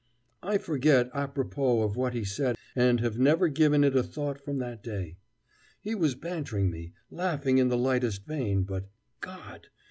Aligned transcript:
I 0.41 0.57
forget 0.57 1.11
à 1.13 1.31
propos 1.31 1.85
of 1.85 1.95
what 1.95 2.15
he 2.15 2.23
said 2.23 2.55
it, 2.55 2.59
and 2.75 3.01
have 3.01 3.19
never 3.19 3.47
given 3.49 3.83
it 3.83 3.95
a 3.95 4.01
thought 4.01 4.41
from 4.41 4.57
that 4.57 4.81
day. 4.81 5.17
He 5.79 5.93
was 5.93 6.15
bantering 6.15 6.71
me, 6.71 6.93
laughing 7.11 7.59
in 7.59 7.67
the 7.67 7.77
lightest 7.77 8.25
vein, 8.25 8.63
but 8.63 8.89
God! 9.19 9.67